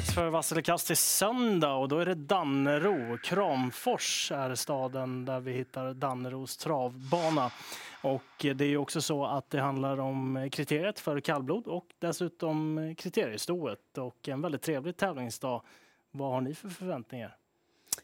dags 0.00 0.14
för 0.14 0.28
Vasselkast 0.28 0.86
till 0.86 0.96
söndag 0.96 1.74
och 1.74 1.88
då 1.88 1.98
är 1.98 2.06
det 2.06 2.14
Dannero. 2.14 3.18
Kramfors 3.18 4.32
är 4.32 4.54
staden 4.54 5.24
där 5.24 5.40
vi 5.40 5.52
hittar 5.52 5.94
Danneros 5.94 6.56
travbana. 6.56 7.50
Och 8.02 8.22
det 8.38 8.64
är 8.64 8.76
också 8.76 9.00
så 9.00 9.26
att 9.26 9.50
det 9.50 9.60
handlar 9.60 10.00
om 10.00 10.48
kriteriet 10.52 11.00
för 11.00 11.20
kallblod 11.20 11.66
och 11.66 11.86
dessutom 11.98 12.94
kriteriestoet 12.98 13.98
och 13.98 14.28
en 14.28 14.40
väldigt 14.40 14.62
trevlig 14.62 14.96
tävlingsdag. 14.96 15.62
Vad 16.10 16.32
har 16.32 16.40
ni 16.40 16.54
för 16.54 16.68
förväntningar? 16.68 17.36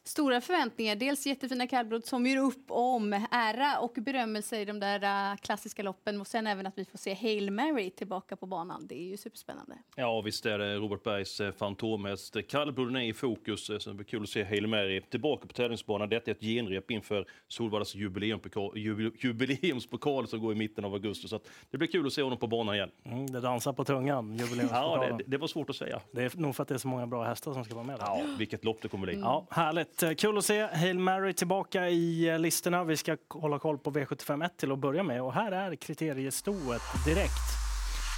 Stora 0.09 0.41
förväntningar. 0.41 0.97
Dels 0.97 1.27
jättefina 1.27 1.67
kallblod 1.67 2.05
som 2.05 2.27
gör 2.27 2.43
upp 2.43 2.71
om 2.71 3.27
ära 3.31 3.79
och 3.79 3.93
berömmelse 3.93 4.61
i 4.61 4.65
de 4.65 4.81
där 4.81 5.33
äh, 5.33 5.37
klassiska 5.37 5.83
loppen 5.83 6.21
och 6.21 6.27
sen 6.27 6.47
även 6.47 6.67
att 6.67 6.79
vi 6.79 6.85
får 6.85 6.99
se 6.99 7.15
Hail 7.15 7.51
Mary 7.51 7.91
tillbaka 7.91 8.37
på 8.37 8.47
banan. 8.47 8.87
Det 8.87 8.95
är 8.95 9.05
ju 9.05 9.17
superspännande. 9.17 9.79
Ja, 9.97 10.21
visst 10.21 10.47
är 10.47 10.59
det 10.59 10.77
Robert 10.77 11.03
Bergs 11.03 11.41
eh, 11.41 11.53
fantomhäst. 11.53 12.37
Kallbloden 12.49 12.97
är 12.97 13.01
i 13.01 13.13
fokus, 13.13 13.67
så 13.67 13.91
det 13.91 13.95
blir 13.95 14.05
kul 14.05 14.23
att 14.23 14.29
se 14.29 14.45
Hail 14.45 14.67
Mary 14.67 15.01
tillbaka 15.01 15.47
på 15.47 15.53
tävlingsbanan. 15.53 16.09
Detta 16.09 16.31
är 16.31 16.35
ett 16.35 16.41
genrep 16.41 16.91
inför 16.91 17.27
Solvallas 17.49 17.95
jubileumspokal 17.95 20.29
som 20.29 20.41
går 20.41 20.53
i 20.53 20.57
mitten 20.57 20.85
av 20.85 20.93
augusti. 20.93 21.29
Så 21.29 21.41
det 21.71 21.79
blir 21.79 21.89
kul 21.89 22.07
att 22.07 22.13
se 22.13 22.23
honom 22.23 22.39
på 22.39 22.47
banan 22.47 22.75
igen. 22.75 22.91
Mm, 23.05 23.27
det 23.27 23.41
dansar 23.41 23.73
på 23.73 23.85
tungan, 23.85 24.39
Ja, 24.71 25.17
det, 25.19 25.25
det, 25.27 25.39
var 25.39 25.47
svårt 25.47 25.71
att 25.71 25.77
säga. 25.77 26.01
Det 26.13 26.23
är 26.23 26.33
nog 26.37 26.57
för 26.57 26.63
att 26.63 26.69
det 26.69 26.75
är 26.75 26.79
så 26.79 26.89
många 26.89 27.07
bra 27.07 27.25
hästar 27.25 27.53
som 27.53 27.65
ska 27.65 27.75
vara 27.75 27.87
med. 27.87 27.99
Där. 27.99 28.07
Ja, 28.07 28.23
vilket 28.39 28.65
lopp 28.65 28.83
det 28.83 28.89
kommer 28.89 29.07
bli. 29.07 29.15
Mm. 29.15 29.25
Ja, 29.25 29.47
härligt. 29.51 29.96
Kul 30.17 30.39
att 30.39 30.45
se 30.45 30.67
Hail 30.73 30.99
Mary 30.99 31.33
tillbaka 31.33 31.89
i 31.89 32.29
eh, 32.29 32.39
listorna. 32.39 32.85
Vi 32.85 32.97
ska 32.97 33.17
hålla 33.29 33.59
koll 33.59 33.79
på 33.79 33.91
V751 33.91 34.51
till 34.57 34.73
att 34.73 34.79
börja 34.79 35.03
med. 35.03 35.23
Och 35.23 35.33
här 35.33 35.53
är 35.53 35.77
kriteriestoet 35.77 36.83
direkt. 37.05 37.66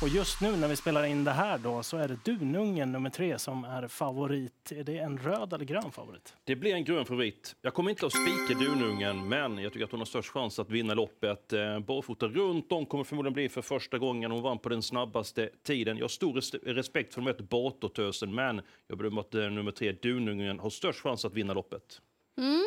Och 0.02 0.08
just 0.08 0.40
nu 0.40 0.56
när 0.56 0.68
vi 0.68 0.76
spelar 0.76 1.04
in 1.04 1.24
det 1.24 1.30
här 1.30 1.58
då 1.58 1.82
så 1.82 1.96
är 1.96 2.08
det 2.08 2.24
Dunungen 2.24 2.92
nummer 2.92 3.10
tre 3.10 3.38
som 3.38 3.64
är 3.64 3.88
favorit. 3.88 4.72
Är 4.72 4.84
det 4.84 4.98
en 4.98 5.18
röd 5.18 5.52
eller 5.52 5.64
grön 5.64 5.92
favorit? 5.92 6.36
Det 6.44 6.56
blir 6.56 6.74
en 6.74 6.84
grön 6.84 7.04
favorit. 7.04 7.56
Jag 7.62 7.74
kommer 7.74 7.90
inte 7.90 8.06
att 8.06 8.12
spika 8.12 8.58
Dunungen, 8.60 9.28
men 9.28 9.58
jag 9.58 9.72
tycker 9.72 9.84
att 9.84 9.90
hon 9.90 10.00
har 10.00 10.06
störst 10.06 10.30
chans 10.30 10.58
att 10.58 10.70
vinna 10.70 10.94
loppet. 10.94 11.52
Eh, 11.52 11.78
barfota 11.78 12.26
runt 12.26 12.72
om 12.72 12.86
kommer 12.86 13.04
förmodligen 13.04 13.34
bli 13.34 13.48
för 13.48 13.62
första 13.62 13.98
gången 13.98 14.30
hon 14.30 14.42
vann 14.42 14.58
på 14.58 14.68
den 14.68 14.82
snabbaste 14.82 15.50
tiden. 15.62 15.96
Jag 15.96 16.04
har 16.04 16.08
stor 16.08 16.40
respekt 16.74 17.14
för 17.14 17.20
de 17.20 17.30
ett 17.30 17.48
Batortösen, 17.48 18.34
men 18.34 18.60
jag 18.86 18.98
bedömer 18.98 19.20
att 19.20 19.34
eh, 19.34 19.50
nummer 19.50 19.72
tre, 19.72 19.92
Dunungen, 19.92 20.58
har 20.58 20.70
störst 20.70 21.00
chans 21.00 21.24
att 21.24 21.34
vinna 21.34 21.54
loppet. 21.54 22.00
Mm. 22.38 22.64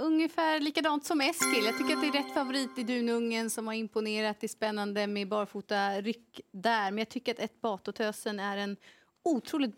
Ungefär 0.00 0.60
likadant 0.60 1.04
som 1.04 1.20
Eskil. 1.20 1.64
Jag 1.64 1.78
tycker 1.78 1.94
att 1.94 2.00
det 2.00 2.06
är 2.08 2.22
rätt 2.22 2.34
favorit 2.34 2.78
i 2.78 2.82
Dunungen 2.82 3.50
som 3.50 3.66
har 3.66 3.74
imponerat. 3.74 4.40
Det 4.40 4.46
är 4.46 4.48
spännande 4.48 5.06
med 5.06 5.28
barfota 5.28 6.00
ryck 6.00 6.40
där. 6.52 6.90
Men 6.90 6.98
jag 6.98 7.08
tycker 7.08 7.32
att 7.32 7.38
ett 7.38 7.60
Batotösen 7.60 8.40
är 8.40 8.56
en 8.56 8.76
otroligt 9.24 9.74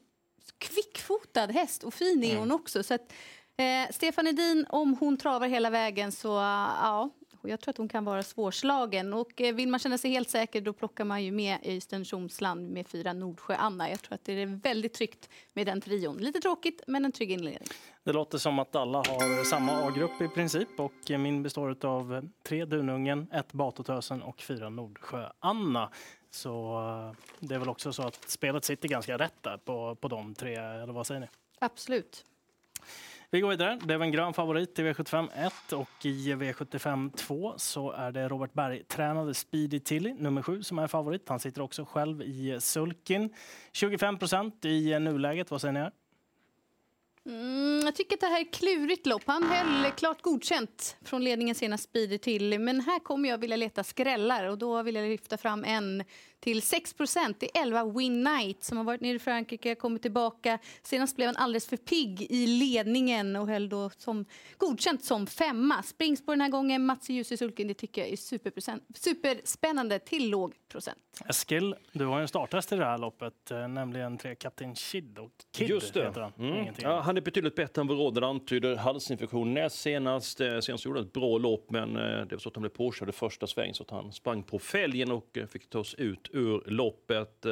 kvickfotad 0.58 1.46
häst 1.46 1.84
och 1.84 1.94
fin 1.94 2.24
är 2.24 2.30
mm. 2.30 2.38
hon 2.40 2.52
också. 2.52 2.82
Så 2.82 2.94
att, 2.94 3.12
eh, 3.56 3.92
Stefan 3.94 4.26
Edin, 4.26 4.66
om 4.68 4.96
hon 5.00 5.16
travar 5.16 5.48
hela 5.48 5.70
vägen 5.70 6.12
så 6.12 6.28
ja, 6.28 7.10
och 7.42 7.48
jag 7.48 7.60
tror 7.60 7.70
att 7.70 7.78
hon 7.78 7.88
kan 7.88 8.04
vara 8.04 8.22
svårslagen. 8.22 9.12
Och 9.12 9.40
eh, 9.40 9.54
vill 9.54 9.68
man 9.68 9.80
känna 9.80 9.98
sig 9.98 10.10
helt 10.10 10.30
säker 10.30 10.60
då 10.60 10.72
plockar 10.72 11.04
man 11.04 11.24
ju 11.24 11.32
med 11.32 11.58
Öystein 11.62 12.04
Tjomsland 12.04 12.70
med 12.70 12.86
fyra 12.86 13.12
Nordsjö-Anna. 13.12 13.90
Jag 13.90 14.02
tror 14.02 14.14
att 14.14 14.24
det 14.24 14.32
är 14.32 14.46
väldigt 14.46 14.94
tryggt 14.94 15.28
med 15.52 15.66
den 15.66 15.80
trion. 15.80 16.16
Lite 16.16 16.40
tråkigt, 16.40 16.82
men 16.86 17.04
en 17.04 17.12
trygg 17.12 17.30
inledning. 17.30 17.68
Det 18.04 18.12
låter 18.12 18.38
som 18.38 18.58
att 18.58 18.76
alla 18.76 18.98
har 18.98 19.44
samma 19.44 19.72
A-grupp 19.72 20.20
i 20.20 20.28
princip 20.28 20.68
och 20.76 21.10
min 21.20 21.42
består 21.42 21.76
av 21.86 22.30
tre 22.42 22.64
Dunungen, 22.64 23.26
ett 23.32 23.52
Batotösen 23.52 24.22
och 24.22 24.40
fyra 24.40 24.68
Nordsjö-Anna. 24.68 25.90
Så 26.30 26.78
eh, 26.78 27.16
det 27.40 27.54
är 27.54 27.58
väl 27.58 27.68
också 27.68 27.92
så 27.92 28.02
att 28.02 28.30
spelet 28.30 28.64
sitter 28.64 28.88
ganska 28.88 29.18
rätt 29.18 29.42
där 29.42 29.56
på, 29.56 29.94
på 29.94 30.08
de 30.08 30.34
tre, 30.34 30.54
eller 30.54 30.92
vad 30.92 31.06
säger 31.06 31.20
ni? 31.20 31.28
Absolut. 31.58 32.24
Vi 33.34 33.40
går 33.40 33.48
vidare. 33.48 33.78
Det 33.84 33.96
var 33.96 34.04
en 34.04 34.12
grön 34.12 34.34
favorit 34.34 34.78
i 34.78 34.82
V75 34.82 35.46
1 35.46 35.72
och 35.72 36.06
i 36.06 36.34
V75 36.34 37.16
2 37.16 37.54
så 37.56 37.90
är 37.90 38.12
det 38.12 38.28
Robert 38.28 38.52
Berg-tränade 38.52 39.34
Speedy 39.34 39.80
Tilly, 39.80 40.14
nummer 40.14 40.42
7, 40.42 40.62
som 40.62 40.78
är 40.78 40.86
favorit. 40.86 41.28
Han 41.28 41.40
sitter 41.40 41.62
också 41.62 41.84
själv 41.84 42.22
i 42.22 42.56
sulkin. 42.60 43.34
25 43.72 44.18
procent 44.18 44.64
i 44.64 44.98
nuläget. 44.98 45.50
Vad 45.50 45.60
säger 45.60 45.72
ni? 45.72 45.80
Här? 45.80 45.92
Mm, 47.26 47.80
jag 47.84 47.94
tycker 47.94 48.16
att 48.16 48.20
det 48.20 48.26
här 48.26 48.38
är 48.40 48.42
ett 48.42 48.54
klurigt 48.54 49.06
lopp. 49.06 49.22
Han 49.26 49.42
höll 49.42 49.90
klart 49.90 50.22
godkänt 50.22 50.96
från 51.04 51.24
ledningen 51.24 51.54
senast 51.54 51.84
Speedy 51.84 52.18
Tilly. 52.18 52.58
Men 52.58 52.80
här 52.80 52.98
kommer 52.98 53.28
jag 53.28 53.38
vilja 53.38 53.56
leta 53.56 53.84
skrällar 53.84 54.46
och 54.46 54.58
då 54.58 54.82
vill 54.82 54.94
jag 54.94 55.08
lyfta 55.08 55.36
fram 55.36 55.64
en 55.64 56.04
till 56.42 56.62
6 56.62 56.94
Det 57.38 57.58
är 57.58 57.62
11 57.62 57.84
Win 57.84 58.24
Night 58.24 58.64
som 58.64 58.76
har 58.76 58.84
varit 58.84 59.00
nere 59.00 59.14
i 59.14 59.18
Frankrike, 59.18 59.74
kommit 59.74 60.02
tillbaka. 60.02 60.58
Senast 60.82 61.16
blev 61.16 61.26
han 61.26 61.36
alldeles 61.36 61.68
för 61.68 61.76
pigg 61.76 62.26
i 62.30 62.46
ledningen 62.46 63.36
och 63.36 63.48
höll 63.48 63.68
då 63.68 63.90
som 63.90 64.24
godkänt 64.56 65.04
som 65.04 65.26
femma. 65.26 65.82
Springs 65.82 66.26
på 66.26 66.32
den 66.32 66.40
här 66.40 66.48
gången, 66.48 66.86
Mats 66.86 67.10
Ljus 67.10 67.32
i 67.32 67.36
sulken, 67.36 67.68
det 67.68 67.74
tycker 67.74 68.00
jag 68.00 68.10
är 68.10 68.16
superspännande 68.94 69.98
till 69.98 70.30
låg 70.30 70.54
procent. 70.68 70.98
Eskil, 71.28 71.74
du 71.92 72.04
har 72.04 72.20
en 72.20 72.28
starthäst 72.28 72.72
i 72.72 72.76
det 72.76 72.84
här 72.84 72.98
loppet, 72.98 73.50
eh, 73.50 73.68
nämligen 73.68 74.18
tre 74.18 74.34
Kapten 74.34 74.74
Kid 74.74 75.18
och 75.18 75.30
Kid 75.52 75.68
Just 75.68 75.94
det. 75.94 76.04
heter 76.04 76.20
han. 76.20 76.32
Mm. 76.38 76.74
Ja, 76.78 77.00
han 77.00 77.16
är 77.16 77.20
betydligt 77.20 77.54
bättre 77.54 77.80
än 77.80 77.88
vad 77.88 77.98
råden 77.98 78.24
antyder. 78.24 78.76
Halsinfektion 78.76 79.54
näst 79.54 79.80
senast. 79.80 80.40
Eh, 80.40 80.60
senast 80.60 80.84
gjorde 80.84 80.98
han 80.98 81.06
ett 81.06 81.12
bra 81.12 81.38
lopp, 81.38 81.70
men 81.70 81.96
eh, 81.96 82.02
det 82.02 82.32
var 82.32 82.38
så 82.38 82.48
att 82.48 82.56
han 82.56 82.62
blev 82.62 82.70
påkörd 82.70 83.08
i 83.08 83.12
första 83.12 83.46
sväng 83.46 83.74
så 83.74 83.82
att 83.82 83.90
han 83.90 84.12
sprang 84.12 84.42
på 84.42 84.58
fälgen 84.58 85.10
och 85.10 85.38
fick 85.52 85.70
tas 85.70 85.94
ut 85.94 86.28
ur 86.32 86.62
loppet. 86.66 87.46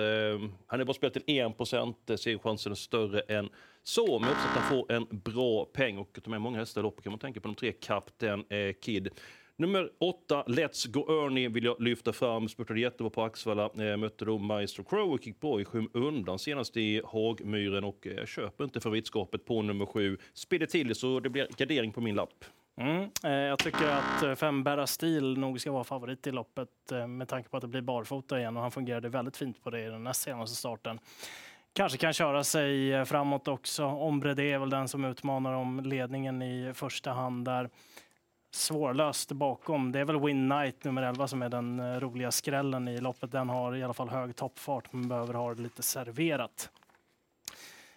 Han 0.67 0.81
är 0.81 0.85
bara 0.85 0.95
spelat 0.95 1.13
till 1.13 1.39
1 1.39 1.57
procent, 1.57 2.11
eh, 2.11 2.17
segerchansen 2.17 2.73
är 2.73 2.77
större 2.77 3.21
än 3.21 3.49
så. 3.83 4.19
Men 4.19 4.31
också 4.31 4.49
att 4.49 4.57
han 4.57 4.69
får 4.69 4.93
en 4.93 5.07
bra 5.11 5.65
peng 5.65 5.99
och 5.99 6.19
att 6.19 6.27
med 6.27 6.41
många 6.41 6.59
hästar 6.59 6.81
i 6.81 6.83
loppet 6.83 7.05
kan 7.05 7.13
man 7.13 7.19
tänka 7.19 7.41
på 7.41 7.49
de 7.49 7.55
tre 7.55 7.73
Kapten 7.73 8.45
eh, 8.49 8.73
Kid. 8.81 9.09
Nummer 9.57 9.91
åtta, 9.99 10.45
Let's 10.47 10.91
Go 10.91 11.01
Ernie, 11.01 11.49
vill 11.49 11.65
jag 11.65 11.83
lyfta 11.83 12.13
fram. 12.13 12.49
Spurtade 12.49 12.81
jättebra 12.81 13.11
på 13.11 13.23
Axvalla. 13.23 13.65
Eh, 13.65 13.97
mötte 13.97 14.25
då 14.25 14.39
Maestro 14.39 14.85
Crow 14.85 15.13
och 15.13 15.27
gick 15.27 15.41
bra 15.41 15.61
i 15.61 15.65
skymundan 15.65 16.39
senast 16.39 16.77
i 16.77 17.03
Hagmyren. 17.05 17.85
Och 17.85 18.07
eh, 18.07 18.13
jag 18.13 18.29
köper 18.29 18.65
inte 18.65 18.81
favoritskapet 18.81 19.45
på 19.45 19.63
nummer 19.63 19.87
sju. 19.87 20.19
Spidde 20.35 20.67
till 20.67 20.95
så 20.95 21.21
det 21.21 21.31
blir 21.31 21.49
gardering 21.57 21.93
på 21.93 22.01
min 22.01 22.15
lapp. 22.15 22.45
Mm. 22.77 23.11
Eh, 23.25 23.31
jag 23.31 23.59
tycker 23.59 23.89
att 23.89 24.23
eh, 24.23 24.35
Fembära 24.35 24.87
Stil 24.87 25.39
nog 25.39 25.61
ska 25.61 25.73
vara 25.73 25.85
favorit 25.85 26.27
i 26.27 26.31
loppet 26.31 26.93
eh, 26.93 27.07
med 27.07 27.29
tanke 27.29 27.49
på 27.49 27.57
att 27.57 27.61
det 27.61 27.69
blir 27.69 27.81
barfota 27.81 28.39
igen 28.39 28.57
och 28.57 28.63
han 28.63 28.71
fungerade 28.71 29.09
väldigt 29.09 29.37
fint 29.37 29.65
på 29.65 29.71
det 29.71 29.81
i 29.81 29.89
den 29.89 30.05
näst 30.05 30.23
senaste 30.23 30.57
starten. 30.57 30.99
Kanske 31.73 31.99
kan 31.99 32.13
köra 32.13 32.45
sig 32.45 32.93
eh, 32.93 33.05
framåt 33.05 33.49
också. 33.49 33.85
Ombrede 33.85 34.43
är 34.43 34.59
väl 34.59 34.71
den 34.71 34.89
som 34.89 35.05
utmanar 35.05 35.53
om 35.53 35.81
ledningen 35.81 36.43
i 36.43 36.73
första 36.75 37.13
hand 37.13 37.45
där 37.45 37.71
svårlöst 38.53 39.33
bakom. 39.33 39.93
Det 39.93 40.01
är 40.01 40.05
väl 40.05 40.21
Win 40.21 40.49
Night 40.49 40.85
nummer 40.85 41.03
11 41.03 41.29
som 41.29 41.43
är 41.43 41.49
den 41.49 42.01
roliga 42.01 42.31
skrällen 42.31 42.89
i 42.89 43.01
loppet. 43.01 43.33
Den 43.33 43.49
har 43.49 43.77
i 43.77 43.83
alla 43.83 43.95
fall 43.95 44.09
hög 44.09 44.37
toppfart 44.37 44.93
men 44.93 45.09
behöver 45.09 45.35
ha 45.35 45.55
det 45.55 45.63
lite 45.63 45.83
serverat. 45.83 46.71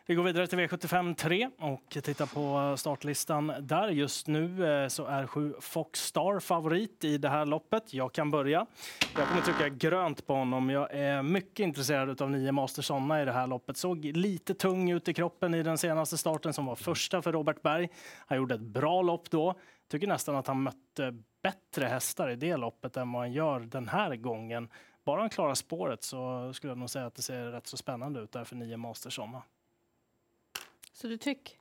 Vi 0.06 0.16
går 0.16 0.24
vidare 0.24 0.48
till 0.48 0.60
V75 0.60 1.16
3 1.16 1.50
och 1.60 1.98
tittar 2.04 2.26
på 2.26 2.78
startlistan 2.78 3.54
där. 3.60 3.88
Just 3.88 4.28
nu 4.28 4.68
eh, 4.68 4.88
så 4.88 5.06
är 5.06 5.28
sju 5.28 5.54
Foxstar 5.60 6.40
favorit 6.40 7.04
i 7.04 7.18
det 7.18 7.30
här 7.30 7.46
loppet. 7.46 7.94
Jag 7.94 8.14
kan 8.14 8.32
börja. 8.32 8.66
Jag 9.16 9.28
kommer 9.28 9.42
trycka 9.42 9.70
grönt 9.70 10.28
på 10.28 10.34
honom. 10.34 10.70
Jag 10.70 10.94
är 10.94 11.22
mycket 11.22 11.60
intresserad 11.60 12.22
av 12.22 12.32
nio 12.32 12.52
Master 12.52 12.82
Sonna 12.82 13.22
i 13.22 13.26
det 13.26 13.32
här 13.32 13.48
loppet. 13.48 13.78
Såg 13.78 14.06
lite 14.06 14.54
tung 14.54 14.92
ut 14.92 15.08
i 15.08 15.14
kroppen 15.14 15.54
i 15.54 15.64
den 15.64 15.78
senaste 15.78 16.18
starten 16.18 16.54
som 16.54 16.66
var 16.66 16.76
första 16.76 17.22
för 17.22 17.32
Robert 17.32 17.62
Berg. 17.62 17.90
Han 18.28 18.38
gjorde 18.38 18.56
ett 18.56 18.62
bra 18.62 19.02
lopp 19.02 19.30
då. 19.30 19.54
Tycker 19.92 20.08
nästan 20.08 20.36
att 20.36 20.48
han 20.48 20.64
mötte 20.64 21.18
bättre 21.44 21.86
hästar 21.86 22.30
i 22.30 22.36
det 22.36 22.58
loppet 22.58 22.98
än 22.98 23.12
vad 23.12 23.22
han 23.22 23.34
gör 23.34 23.60
den 23.60 23.88
här 23.88 24.16
gången. 24.16 24.70
Bara 25.06 25.20
han 25.20 25.30
klarar 25.30 25.54
spåret 25.54 26.04
så 26.04 26.54
skulle 26.54 26.72
jag 26.72 26.78
nog 26.78 26.90
säga 26.90 27.06
att 27.06 27.16
det 27.16 27.22
ser 27.22 27.46
rätt 27.46 27.68
så 27.68 27.78
spännande 27.78 28.20
ut 28.20 28.32
där 28.32 28.44
för 28.44 28.56
nio 28.56 28.78
Master 28.78 29.10
Sonna. 29.10 29.42
Så 31.04 31.08
du 31.08 31.18
tryck 31.18 31.58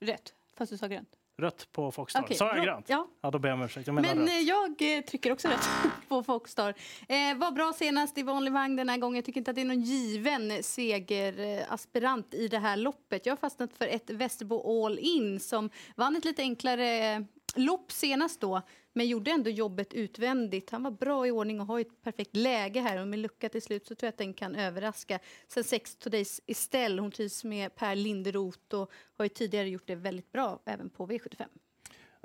rätt, 0.00 0.34
fast 0.56 0.72
du 0.72 0.78
sa 0.78 0.86
grönt? 0.86 1.08
Rött 1.36 1.72
på 1.72 1.92
Foxstar. 1.92 2.22
Okay, 2.22 2.36
sa 2.36 2.56
jag 2.56 2.64
grönt? 2.64 2.88
Ja. 2.88 3.08
ja. 3.20 3.30
Då 3.30 3.38
ber 3.38 3.48
jag 3.48 3.58
om 3.58 3.64
ursäkt. 3.64 3.86
Jag 3.86 3.94
Men 3.94 4.18
rött. 4.18 4.28
Eh, 4.28 4.38
jag 4.38 4.96
eh, 4.96 5.00
trycker 5.04 5.32
också 5.32 5.48
rätt 5.48 5.68
på 6.08 6.22
Foxstar. 6.22 6.74
Eh, 7.08 7.36
var 7.36 7.50
bra 7.50 7.72
senast 7.76 8.18
i 8.18 8.22
vanlig 8.22 8.52
vagn 8.52 8.76
den 8.76 8.88
här 8.88 8.96
gången. 8.96 9.16
Jag 9.16 9.24
tycker 9.24 9.40
inte 9.40 9.50
att 9.50 9.54
det 9.54 9.60
är 9.60 9.64
någon 9.64 9.80
given 9.80 10.62
segeraspirant 10.62 12.34
i 12.34 12.48
det 12.48 12.58
här 12.58 12.76
loppet. 12.76 13.26
Jag 13.26 13.32
har 13.32 13.36
fastnat 13.36 13.72
för 13.72 13.86
ett 13.86 14.10
Västerbo 14.10 14.84
All 14.84 14.98
In 14.98 15.40
som 15.40 15.70
vann 15.96 16.16
ett 16.16 16.24
lite 16.24 16.42
enklare 16.42 17.24
lopp 17.58 17.92
senast 17.92 18.40
då, 18.40 18.62
men 18.92 19.06
gjorde 19.06 19.30
ändå 19.30 19.50
jobbet 19.50 19.94
utvändigt. 19.94 20.70
Han 20.70 20.82
var 20.82 20.90
bra 20.90 21.26
i 21.26 21.30
ordning 21.30 21.60
och 21.60 21.66
har 21.66 21.80
ett 21.80 22.02
perfekt 22.02 22.36
läge 22.36 22.80
här. 22.80 23.00
Och 23.00 23.08
med 23.08 23.18
lucka 23.18 23.48
till 23.48 23.62
slut 23.62 23.86
så 23.86 23.94
tror 23.94 24.06
jag 24.06 24.12
att 24.12 24.18
den 24.18 24.34
kan 24.34 24.54
överraska. 24.54 25.18
Sen 25.48 25.64
sex 25.64 25.96
Today's 26.00 26.40
Estelle, 26.46 27.02
hon 27.02 27.10
trivs 27.10 27.44
med 27.44 27.74
Per 27.74 27.94
Linderoth 27.94 28.74
och 28.74 28.90
har 29.16 29.24
ju 29.24 29.28
tidigare 29.28 29.68
gjort 29.68 29.86
det 29.86 29.94
väldigt 29.94 30.32
bra 30.32 30.62
även 30.64 30.90
på 30.90 31.06
V75. 31.06 31.46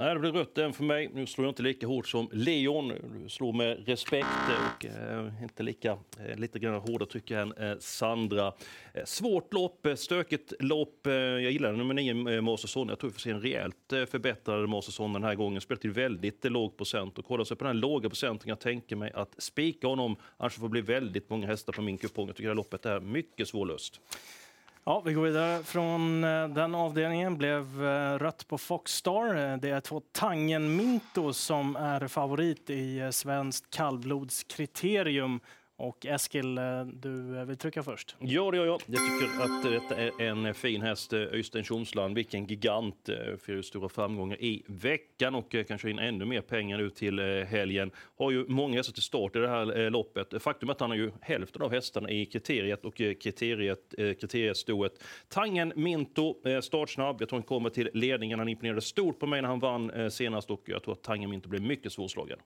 Nej, 0.02 0.14
det 0.14 0.20
blir 0.20 0.32
rött 0.32 0.58
även 0.58 0.74
för 0.74 0.84
mig. 0.84 1.10
Nu 1.14 1.26
slår 1.26 1.46
jag 1.46 1.52
inte 1.52 1.64
lika 1.64 1.88
hårt 1.88 2.08
som 2.08 2.30
Leon. 2.32 2.94
Du 3.24 3.30
slår 3.30 3.54
med 3.54 3.88
respekt 3.88 4.28
och 4.50 4.86
eh, 4.86 5.44
inte 5.44 5.64
lika, 5.64 5.92
eh, 5.92 6.38
lite 6.38 6.60
grann 6.60 6.82
hårdare 6.82 7.10
tycker 7.10 7.36
jag 7.36 7.42
än 7.42 7.72
eh, 7.72 7.78
Sandra. 7.80 8.54
Eh, 8.94 9.06
svårt 9.06 9.54
lopp, 9.54 9.86
eh, 9.86 9.96
stökigt 9.96 10.54
lopp. 10.60 11.08
Eh, 11.08 11.14
jag 11.14 11.52
gillar 11.52 11.72
nummer 11.72 11.94
9, 11.94 12.36
eh, 12.36 12.42
Masterson. 12.42 12.90
Jag 12.90 13.00
tror 13.00 13.10
vi 13.10 13.14
får 13.14 13.20
se 13.20 13.32
en 13.32 13.42
rejält 13.42 13.94
eh, 13.94 14.06
förbättrad 14.06 14.70
Masterson 14.70 15.14
den 15.14 15.24
här 15.24 15.36
gången. 15.36 15.62
Spelar 15.62 15.80
till 15.80 15.92
väldigt 15.92 16.46
eh, 16.46 16.52
låg 16.52 16.78
procent 16.78 17.18
och 17.18 17.26
kollar 17.26 17.44
sig 17.44 17.58
på 17.58 17.64
den 17.64 17.76
här 17.76 17.82
låga 17.82 18.10
procenten 18.10 18.50
jag 18.50 18.60
tänker 18.60 18.96
mig 18.96 19.12
att 19.14 19.36
spika 19.38 19.88
honom. 19.88 20.16
Annars 20.38 20.54
får 20.54 20.64
det 20.64 20.70
bli 20.70 20.82
väldigt 20.82 21.30
många 21.30 21.48
hästar 21.48 21.74
på 21.74 21.82
min 21.82 21.98
kupong. 21.98 22.28
Jag 22.28 22.36
tycker 22.36 22.48
det 22.48 22.52
här 22.52 22.56
loppet 22.56 22.86
är 22.86 23.00
mycket 23.00 23.48
svårlöst. 23.48 24.02
Ja, 24.84 25.02
vi 25.06 25.14
går 25.14 25.24
vidare 25.24 25.64
från 25.64 26.24
eh, 26.24 26.48
den 26.48 26.76
avdelningen. 26.76 27.38
blev 27.38 27.86
eh, 27.86 28.18
rött 28.18 28.48
på 28.48 28.58
Foxstar. 28.58 29.52
Eh, 29.52 29.58
det 29.58 29.70
är 29.70 29.80
två 29.82 30.02
Tangen 30.12 30.76
Minto 30.76 31.34
som 31.34 31.76
är 31.76 32.08
favorit 32.08 32.70
i 32.70 33.10
svenskt 33.12 33.70
kallblodskriterium. 33.70 35.40
Och 35.82 36.06
Eskil, 36.06 36.58
eh, 36.58 36.86
du 36.86 37.38
eh, 37.38 37.46
vill 37.46 37.58
trycka 37.58 37.84
först. 37.84 38.16
Ja, 38.20 38.52
det 38.52 38.58
gör 38.58 38.66
jag. 38.66 38.82
Jag 38.86 39.02
tycker 39.02 39.44
att 39.44 39.64
detta 39.64 39.96
är 40.02 40.22
en 40.22 40.46
eh, 40.46 40.54
fin 40.54 40.82
häst. 40.82 41.14
Öystein 41.14 41.64
Tjomsland, 41.64 42.16
vilken 42.16 42.46
gigant. 42.46 43.10
Fyra 43.46 43.64
stora 43.64 43.90
framgångar 43.90 44.42
i 44.42 44.64
veckan 44.68 45.36
och 45.36 45.56
kanske 45.68 45.90
in 45.90 46.00
ännu 46.00 46.26
mer 46.26 46.42
pengar 46.42 46.78
nu 46.78 46.90
till 46.90 47.20
helgen. 47.48 47.92
Har 48.18 48.32
ju 48.32 48.46
många 48.48 48.78
hästar 48.78 48.94
till 48.94 49.04
start 49.04 49.36
i 49.36 49.40
det 49.40 49.48
här 49.48 49.90
loppet. 49.90 50.44
Faktum 50.44 50.70
är 50.70 50.74
att 50.74 50.80
han 50.80 50.90
har 50.90 50.98
ju 50.98 51.12
hälften 51.22 51.62
av 51.62 51.72
hästarna 51.72 52.10
i 52.10 52.26
kriteriet 52.26 52.86
och 52.86 52.96
kriteriet, 52.96 53.94
kriteriestoet. 53.98 55.04
Tangen 55.28 55.74
Minto, 55.76 56.36
startsnabb. 56.62 57.22
Jag 57.22 57.30
tror 57.30 57.40
han 57.40 57.44
kommer 57.44 57.70
till 57.70 57.90
ledningen. 57.94 58.40
Han 58.40 58.50
imponerade 58.50 58.82
stort 58.82 59.20
på 59.20 59.28
mig 59.28 59.42
när 59.42 59.50
han 59.50 59.60
vann 59.60 60.12
senast 60.12 60.52
och 60.52 60.62
jag 60.66 60.84
tror 60.84 60.94
att 60.94 61.04
Tangen 61.04 61.30
Minto 61.30 61.50
blir 61.50 61.62
mycket 61.62 61.92
svårslagen. 61.94 62.40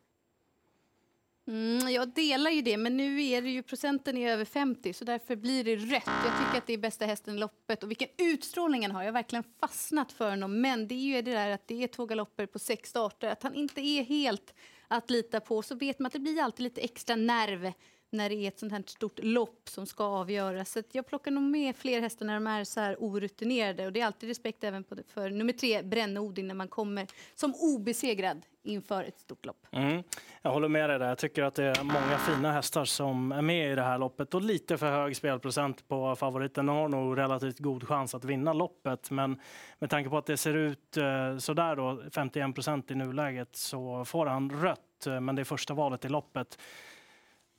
Mm, 1.48 1.90
jag 1.90 2.10
delar 2.10 2.52
ju 2.52 2.62
det, 2.62 2.78
men 2.78 2.98
nu 2.98 3.24
är 3.24 3.42
det 3.42 3.50
ju 3.50 3.64
procenten 3.64 4.18
är 4.18 4.32
över 4.32 4.46
50 4.46 4.94
så 4.94 5.06
därför 5.06 5.36
blir 5.36 5.64
det 5.64 5.76
rätt. 5.76 6.10
Jag 6.26 6.38
tycker 6.40 6.58
att 6.58 6.68
det 6.68 6.74
är 6.74 6.78
bästa 6.78 7.06
hästen 7.06 7.36
i 7.36 7.40
loppet 7.40 7.84
och 7.84 7.90
vilken 7.90 8.08
utstrålning 8.18 8.82
han 8.82 8.92
har. 8.92 9.02
Jag 9.02 9.08
har 9.08 9.14
verkligen 9.14 9.44
fastnat 9.60 10.12
för 10.12 10.30
honom. 10.30 10.62
Men 10.62 10.88
det 10.88 10.96
är 10.96 11.16
ju 11.16 11.22
det 11.22 11.32
där 11.32 11.50
att 11.50 11.68
det 11.68 11.84
är 11.84 11.88
två 11.88 12.06
galopper 12.06 12.46
på 12.46 12.60
sex 12.60 12.90
starter, 12.90 13.30
att 13.30 13.44
han 13.44 13.56
inte 13.56 13.82
är 13.82 14.04
helt 14.04 14.54
att 14.88 15.10
lita 15.10 15.40
på. 15.40 15.62
Så 15.62 15.76
vet 15.76 16.00
man 16.00 16.08
att 16.08 16.14
det 16.14 16.20
blir 16.20 16.42
alltid 16.42 16.64
lite 16.64 16.82
extra 16.82 17.16
nerv 17.16 17.72
när 18.10 18.30
det 18.30 18.36
är 18.36 18.48
ett 18.48 18.60
sånt 18.60 18.72
här 18.72 18.84
stort 18.88 19.20
lopp 19.24 19.70
som 19.70 19.86
ska 19.86 20.04
avgöras. 20.04 20.72
Så 20.72 20.82
jag 20.92 21.08
plockar 21.08 21.32
nog 21.32 21.44
med 21.44 21.76
fler 21.76 22.02
hästar 22.02 22.26
när 22.26 22.34
de 22.34 22.48
är 22.48 22.64
så 22.64 22.80
här 22.80 22.96
orutinerade. 23.00 23.86
Och 23.86 23.94
det 23.94 24.02
är 24.02 24.06
alltid 24.06 24.30
respekt 24.30 24.64
även 24.64 24.84
på, 24.84 24.96
för 25.08 25.30
nummer 25.30 25.54
tre, 25.54 25.82
Brännodin, 25.82 26.48
när 26.48 26.56
man 26.56 26.68
kommer 26.68 27.08
som 27.36 27.54
obesegrad 27.56 28.46
inför 28.64 29.04
ett 29.04 29.20
stort 29.20 29.46
lopp. 29.46 29.68
Mm. 29.72 30.04
Jag 30.42 30.52
håller 30.52 30.68
med 30.68 30.90
dig 30.90 31.00
där. 31.00 31.08
Jag 31.08 31.18
tycker 31.18 31.44
att 31.44 31.56
det 31.56 31.64
är 31.64 31.84
många 31.84 32.18
fina 32.18 32.52
hästar 32.52 32.86
som 32.86 33.32
är 33.32 33.42
med 33.42 33.72
i 33.72 33.76
det 33.76 33.82
här 33.82 33.98
loppet 33.98 34.34
och 34.34 34.42
lite 34.42 34.78
för 34.78 34.92
hög 34.92 35.16
spelprocent 35.16 35.88
på 35.88 36.16
favoriten. 36.16 36.66
Den 36.66 36.76
har 36.76 36.90
nog 36.90 37.18
relativt 37.18 37.60
god 37.60 37.88
chans 37.88 38.16
att 38.16 38.26
vinna 38.26 38.54
loppet, 38.54 39.12
men 39.12 39.42
med 39.80 39.90
tanke 39.90 40.10
på 40.10 40.18
att 40.18 40.26
det 40.26 40.38
ser 40.38 40.54
ut 40.54 40.98
eh, 40.98 41.38
så 41.38 41.54
där 41.54 41.76
då, 41.76 42.04
51 42.12 42.56
procent 42.56 42.92
i 42.92 42.96
nuläget, 42.96 43.56
så 43.56 44.06
får 44.06 44.26
han 44.26 44.62
rött. 44.62 44.80
Men 45.22 45.36
det 45.36 45.42
är 45.42 45.44
första 45.44 45.74
valet 45.74 46.06
i 46.06 46.10
loppet. 46.10 46.58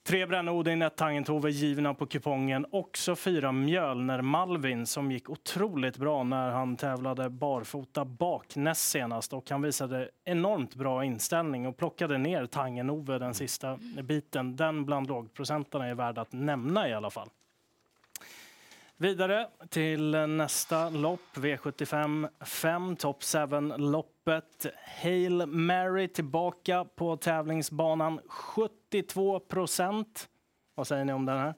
Tre 0.07 0.25
Brännodin, 0.25 0.81
ett 0.81 0.95
Tangentove 0.95 1.49
givna 1.49 1.93
på 1.93 2.05
kupongen. 2.05 2.65
Också 2.71 3.15
fyra 3.15 3.51
Mjölner 3.51 4.21
Malvin 4.21 4.85
som 4.85 5.11
gick 5.11 5.29
otroligt 5.29 5.97
bra 5.97 6.23
när 6.23 6.49
han 6.49 6.77
tävlade 6.77 7.29
barfota 7.29 8.05
bak 8.05 8.55
näst 8.55 8.89
senast. 8.89 9.33
Och 9.33 9.49
han 9.49 9.61
visade 9.61 10.09
enormt 10.25 10.75
bra 10.75 11.03
inställning 11.03 11.67
och 11.67 11.77
plockade 11.77 12.17
ner 12.17 12.45
Tangen-Ove 12.45 13.19
den 13.19 13.33
sista 13.33 13.79
biten. 14.03 14.55
Den 14.55 14.85
bland 14.85 15.07
lågprocentarna 15.07 15.87
är 15.87 15.95
värd 15.95 16.17
att 16.17 16.33
nämna 16.33 16.89
i 16.89 16.93
alla 16.93 17.09
fall. 17.09 17.29
Vidare 18.97 19.47
till 19.69 20.11
nästa 20.11 20.89
lopp, 20.89 21.35
V75 21.35 22.29
5, 22.45 22.95
Top 22.95 23.21
7-loppet. 23.21 24.65
Hail 25.03 25.45
Mary 25.45 26.07
tillbaka 26.07 26.85
på 26.95 27.17
tävlingsbanan, 27.17 28.19
82 28.87 29.39
procent. 29.39 30.29
Vad 30.75 30.87
säger 30.87 31.05
ni 31.05 31.13
om 31.13 31.25
den 31.25 31.37
här? 31.37 31.53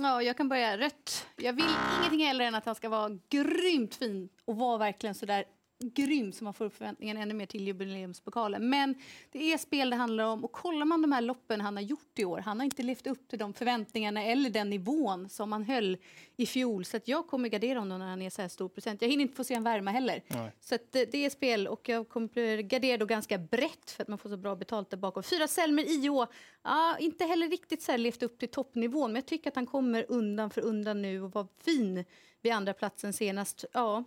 Ja, 0.00 0.22
jag 0.22 0.36
kan 0.36 0.48
börja 0.48 0.78
rött. 0.78 1.26
Jag 1.36 1.52
vill 1.52 1.64
ingenting 1.98 2.26
hellre 2.26 2.46
än 2.46 2.54
att 2.54 2.66
han 2.66 2.74
ska 2.74 2.88
vara 2.88 3.18
grymt 3.28 3.94
fin 3.94 4.28
och 4.44 4.56
vara 4.56 4.78
verkligen 4.78 5.14
så 5.14 5.26
där 5.26 5.44
grym 5.90 6.32
så 6.32 6.44
man 6.44 6.54
får 6.54 6.64
upp 6.64 6.76
förväntningen 6.76 7.16
ännu 7.16 7.34
mer 7.34 7.46
till 7.46 7.66
jubileumspokalen. 7.66 8.70
Men 8.70 8.94
det 9.32 9.52
är 9.52 9.58
spel 9.58 9.90
det 9.90 9.96
handlar 9.96 10.24
om 10.24 10.44
och 10.44 10.52
kollar 10.52 10.86
man 10.86 11.02
de 11.02 11.12
här 11.12 11.20
loppen 11.20 11.60
han 11.60 11.76
har 11.76 11.82
gjort 11.82 12.18
i 12.18 12.24
år, 12.24 12.38
han 12.38 12.58
har 12.60 12.64
inte 12.64 12.82
levt 12.82 13.06
upp 13.06 13.28
till 13.28 13.38
de 13.38 13.54
förväntningarna 13.54 14.24
eller 14.24 14.50
den 14.50 14.70
nivån 14.70 15.28
som 15.28 15.52
han 15.52 15.64
höll 15.64 15.96
i 16.36 16.46
fjol. 16.46 16.84
Så 16.84 16.96
att 16.96 17.08
jag 17.08 17.26
kommer 17.26 17.48
gardera 17.48 17.78
honom 17.78 17.98
när 17.98 18.06
han 18.06 18.22
är 18.22 18.30
så 18.30 18.42
här 18.42 18.48
stor 18.48 18.68
procent. 18.68 19.02
Jag 19.02 19.08
hinner 19.08 19.22
inte 19.22 19.36
få 19.36 19.44
se 19.44 19.54
en 19.54 19.64
värma 19.64 19.90
heller. 19.90 20.22
Nej. 20.26 20.52
Så 20.60 20.74
att 20.74 20.92
det 20.92 21.14
är 21.14 21.30
spel 21.30 21.68
och 21.68 21.88
jag 21.88 22.08
kommer 22.08 22.62
gardera 22.62 22.96
då 22.96 23.06
ganska 23.06 23.38
brett 23.38 23.90
för 23.90 24.02
att 24.02 24.08
man 24.08 24.18
får 24.18 24.28
så 24.30 24.36
bra 24.36 24.56
betalt 24.56 24.90
där 24.90 24.96
bakom. 24.96 25.22
Fyra 25.22 25.48
Selmer 25.48 25.82
IO, 25.82 26.26
ja, 26.62 26.96
inte 27.00 27.24
heller 27.24 27.48
riktigt 27.48 27.82
så 27.82 27.92
här 27.92 27.98
levt 27.98 28.22
upp 28.22 28.38
till 28.38 28.48
toppnivån 28.48 29.12
men 29.12 29.20
jag 29.20 29.26
tycker 29.26 29.50
att 29.50 29.56
han 29.56 29.66
kommer 29.66 30.06
undan 30.08 30.50
för 30.50 30.60
undan 30.60 31.02
nu 31.02 31.22
och 31.22 31.32
var 31.32 31.46
fin 31.64 32.04
vid 32.42 32.52
andra 32.52 32.72
platsen 32.72 33.12
senast. 33.12 33.64
Ja, 33.72 34.04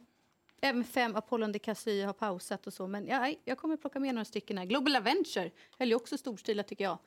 Även 0.62 0.84
fem 0.84 1.16
Apollon 1.16 1.52
de 1.52 1.60
Cassy 1.60 2.04
har 2.04 2.14
pausat 2.14 2.68
och 2.68 2.74
så. 2.74 2.88
Men 2.88 3.08
ja, 3.08 3.34
jag 3.46 3.58
kommer 3.58 3.78
plocka 3.78 4.00
med 4.00 4.16
några 4.16 4.26
stycken 4.26 4.58
här. 4.58 4.66
Global 4.66 4.96
Adventure 4.96 5.52
höll 5.80 5.88
ju 5.88 5.96
också 5.96 6.18
storstilat 6.18 6.68
tycker 6.68 6.84
jag. 6.84 6.98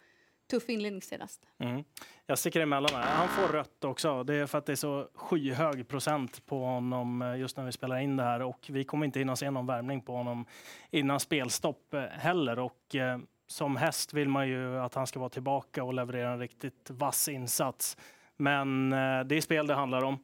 Tuff 0.50 0.68
inledning 0.68 1.02
senast. 1.02 1.46
Mm. 1.58 1.84
Jag 2.26 2.38
sticker 2.38 2.60
emellan 2.60 2.94
här. 2.94 3.16
Han 3.16 3.28
får 3.28 3.48
rött 3.48 3.84
också. 3.84 4.24
Det 4.24 4.34
är 4.34 4.46
för 4.46 4.58
att 4.58 4.66
det 4.66 4.72
är 4.72 4.76
så 4.76 5.08
skyhög 5.14 5.88
procent 5.88 6.46
på 6.46 6.64
honom 6.64 7.22
eh, 7.22 7.36
just 7.36 7.56
när 7.56 7.64
vi 7.64 7.72
spelar 7.72 7.98
in 7.98 8.16
det 8.16 8.22
här. 8.22 8.42
Och 8.42 8.66
vi 8.68 8.84
kommer 8.84 9.06
inte 9.06 9.18
hinna 9.18 9.36
se 9.36 9.50
någon 9.50 9.66
värmning 9.66 10.00
på 10.00 10.12
honom 10.12 10.46
innan 10.90 11.20
spelstopp 11.20 11.94
eh, 11.94 12.02
heller. 12.02 12.58
Och 12.58 12.94
eh, 12.94 13.18
som 13.46 13.76
häst 13.76 14.14
vill 14.14 14.28
man 14.28 14.48
ju 14.48 14.78
att 14.78 14.94
han 14.94 15.06
ska 15.06 15.18
vara 15.18 15.30
tillbaka 15.30 15.84
och 15.84 15.94
leverera 15.94 16.32
en 16.32 16.38
riktigt 16.38 16.90
vass 16.90 17.28
insats. 17.28 17.96
Men 18.36 18.92
eh, 18.92 19.20
det 19.24 19.36
är 19.36 19.40
spel 19.40 19.66
det 19.66 19.74
handlar 19.74 20.04
om. 20.04 20.18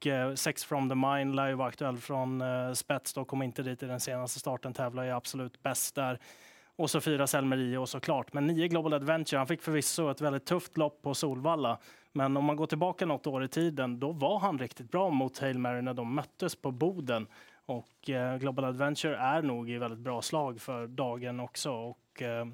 Och 0.00 0.06
Eh, 0.06 0.34
Sex 0.34 0.64
from 0.64 0.88
the 0.88 0.94
Mine 0.94 1.36
lär 1.36 1.48
ju 1.48 1.54
vara 1.54 1.68
aktuell 1.68 1.96
från 1.96 2.40
eh, 2.40 2.72
spets. 2.72 3.12
Då 3.12 3.24
kom 3.24 3.42
inte 3.42 3.62
dit 3.62 3.82
i 3.82 3.86
den 3.86 4.00
senaste 4.00 4.38
starten, 4.38 4.72
tävlar 4.72 5.04
ju 5.04 5.10
absolut 5.10 5.62
bäst 5.62 5.94
där. 5.94 6.18
Och 6.76 6.90
så 6.90 7.00
fyra 7.00 7.26
Selmerio 7.26 7.86
såklart. 7.86 8.32
Men 8.32 8.46
nio 8.46 8.68
Global 8.68 8.92
Adventure, 8.92 9.38
han 9.38 9.46
fick 9.46 9.62
förvisso 9.62 10.10
ett 10.10 10.20
väldigt 10.20 10.44
tufft 10.44 10.76
lopp 10.76 11.02
på 11.02 11.14
Solvalla. 11.14 11.78
Men 12.12 12.36
om 12.36 12.44
man 12.44 12.56
går 12.56 12.66
tillbaka 12.66 13.06
något 13.06 13.26
år 13.26 13.44
i 13.44 13.48
tiden, 13.48 14.00
då 14.00 14.12
var 14.12 14.38
han 14.38 14.58
riktigt 14.58 14.90
bra 14.90 15.10
mot 15.10 15.38
Hail 15.38 15.58
Mary 15.58 15.82
när 15.82 15.94
de 15.94 16.14
möttes 16.14 16.56
på 16.56 16.70
Boden. 16.70 17.26
Och 17.66 18.10
eh, 18.10 18.36
Global 18.36 18.64
Adventure 18.64 19.16
är 19.16 19.42
nog 19.42 19.70
i 19.70 19.78
väldigt 19.78 20.00
bra 20.00 20.22
slag 20.22 20.60
för 20.60 20.86
dagen 20.86 21.40
också. 21.40 21.72
Och, 21.72 22.22
eh, 22.22 22.46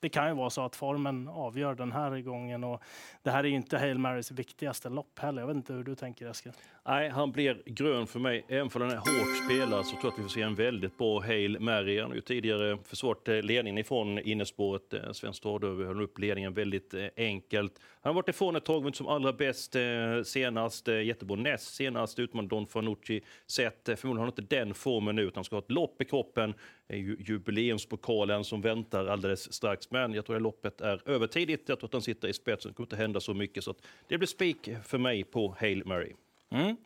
det 0.00 0.08
kan 0.08 0.28
ju 0.28 0.34
vara 0.34 0.50
så 0.50 0.64
att 0.64 0.76
formen 0.76 1.28
avgör 1.28 1.74
den 1.74 1.92
här 1.92 2.20
gången. 2.20 2.64
Och 2.64 2.82
det 3.22 3.30
här 3.30 3.44
är 3.44 3.48
ju 3.48 3.54
inte 3.54 3.78
Hail 3.78 3.98
Marys 3.98 4.30
viktigaste 4.30 4.88
lopp 4.88 5.18
heller. 5.18 5.42
Jag 5.42 5.46
vet 5.46 5.56
inte 5.56 5.72
hur 5.72 5.84
du 5.84 5.94
tänker 5.94 6.30
Eskil? 6.30 6.52
Nej, 6.88 7.08
han 7.08 7.32
blir 7.32 7.62
grön 7.66 8.06
för 8.06 8.20
mig. 8.20 8.44
Även 8.48 8.70
för 8.70 8.80
den 8.80 8.90
är 8.90 8.96
hårt 8.96 9.44
spelad 9.44 9.86
så 9.86 9.90
tror 9.90 10.04
jag 10.04 10.12
att 10.12 10.18
vi 10.18 10.22
får 10.22 10.30
se 10.30 10.42
en 10.42 10.54
väldigt 10.54 10.98
bra 10.98 11.20
Hail 11.20 11.60
Mary. 11.60 12.00
Han 12.00 12.10
har 12.10 12.14
ju 12.14 12.20
tidigare 12.20 12.78
försvarat 12.84 13.28
eh, 13.28 13.42
ledningen 13.42 13.78
ifrån 13.78 14.18
innerspåret. 14.18 14.94
Eh, 14.94 15.12
Sven 15.12 15.34
Stordöve 15.34 15.84
höll 15.84 16.02
upp 16.02 16.18
ledningen 16.18 16.54
väldigt 16.54 16.94
eh, 16.94 17.06
enkelt. 17.16 17.80
Han 18.00 18.10
har 18.10 18.14
varit 18.14 18.28
ifrån 18.28 18.56
ett 18.56 18.64
tag, 18.64 18.82
men 18.82 18.92
som 18.92 19.08
allra 19.08 19.32
bäst 19.32 19.76
eh, 19.76 19.82
senast. 20.24 20.88
Jättebra 20.88 21.36
näst 21.36 21.74
senast 21.74 22.18
utmanade 22.18 22.48
Don 22.48 22.66
Fanucci 22.66 23.20
sett. 23.46 23.84
Förmodligen 23.84 24.16
har 24.16 24.24
han 24.24 24.42
inte 24.42 24.56
den 24.56 24.74
formen 24.74 25.16
nu, 25.16 25.22
utan 25.22 25.44
ska 25.44 25.56
ha 25.56 25.62
ett 25.62 25.70
lopp 25.70 26.02
i 26.02 26.04
kroppen. 26.04 26.54
Det 26.86 26.94
är 26.94 26.98
ju 26.98 27.16
jubileumspokalen 27.20 28.44
som 28.44 28.60
väntar 28.60 29.06
alldeles 29.06 29.52
strax. 29.52 29.90
Men 29.90 30.14
jag 30.14 30.26
tror 30.26 30.36
att 30.36 30.42
loppet 30.42 30.80
är 30.80 31.08
övertidigt. 31.08 31.68
Jag 31.68 31.78
tror 31.78 31.88
att 31.88 31.92
han 31.92 32.02
sitter 32.02 32.28
i 32.28 32.32
spetsen. 32.32 32.70
Det 32.70 32.74
kommer 32.74 32.86
inte 32.86 32.96
hända 32.96 33.20
så 33.20 33.34
mycket. 33.34 33.64
Så 33.64 33.74
det 34.08 34.18
blir 34.18 34.28
spik 34.28 34.68
för 34.84 34.98
mig 34.98 35.24
på 35.24 35.56
Hail 35.58 35.86
Mary. 35.86 36.12
Mm. 36.50 36.76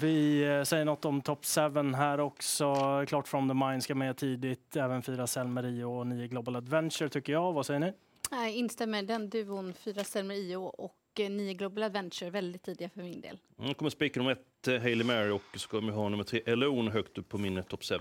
Vi 0.00 0.42
eh, 0.44 0.62
säger 0.62 0.84
något 0.84 1.04
om 1.04 1.20
top 1.20 1.46
7 1.46 1.60
här 1.94 2.20
också. 2.20 2.74
Klart 3.08 3.28
From 3.28 3.48
the 3.48 3.54
Mind 3.54 3.82
ska 3.82 3.94
med 3.94 4.16
tidigt. 4.16 4.76
Även 4.76 5.02
fyra 5.02 5.26
Selmer 5.26 5.84
och 5.84 6.06
nio 6.06 6.26
Global 6.26 6.56
Adventure 6.56 7.08
tycker 7.08 7.32
jag. 7.32 7.52
Vad 7.52 7.66
säger 7.66 7.80
ni? 7.80 7.92
Jag 8.30 8.52
instämmer. 8.52 9.02
Den 9.02 9.30
duon, 9.30 9.74
fyra 9.74 10.04
Selmer 10.04 10.56
och 10.80 10.94
eh, 11.20 11.30
nio 11.30 11.54
Global 11.54 11.82
Adventure, 11.82 12.30
väldigt 12.30 12.62
tidiga 12.62 12.88
för 12.88 13.00
min 13.00 13.20
del. 13.20 13.38
Jag 13.56 13.76
kommer 13.76 13.90
spika 13.90 14.20
nummer 14.20 14.32
ett, 14.32 14.68
eh, 14.68 14.80
Hailey 14.80 15.06
Mary, 15.06 15.30
och 15.30 15.42
så 15.54 15.68
kommer 15.68 15.92
jag 15.92 15.96
ha 15.96 16.08
nummer 16.08 16.24
tre, 16.24 16.42
Elone, 16.46 16.90
högt 16.90 17.18
upp 17.18 17.28
på 17.28 17.38
min 17.38 17.62
top 17.62 17.84
7. 17.84 17.94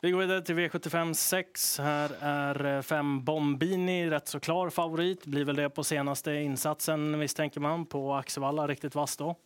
Vi 0.00 0.10
går 0.10 0.18
vidare 0.18 0.42
till 0.42 0.54
V75 0.54 1.12
6. 1.12 1.78
Här 1.78 2.10
är 2.20 2.82
fem 2.82 3.24
Bombini 3.24 4.10
rätt 4.10 4.28
så 4.28 4.40
klar 4.40 4.70
favorit. 4.70 5.26
Blir 5.26 5.44
väl 5.44 5.56
det 5.56 5.70
på 5.70 5.84
senaste 5.84 6.32
insatsen 6.32 7.18
misstänker 7.18 7.60
man 7.60 7.86
på 7.86 8.14
Axevalla. 8.14 8.66
Riktigt 8.66 8.94
vass 8.94 9.16
då. 9.16 9.36